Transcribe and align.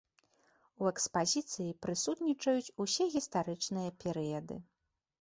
У 0.83 0.87
экспазіцыі 0.91 1.77
прысутнічаюць 1.85 2.73
усе 2.87 3.11
гістарычныя 3.19 3.97
перыяды. 4.05 4.63